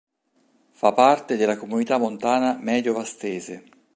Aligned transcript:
Fa 0.71 0.93
parte 0.93 1.35
della 1.37 1.57
Comunità 1.57 1.99
montana 1.99 2.57
Medio 2.59 2.93
Vastese. 2.93 3.63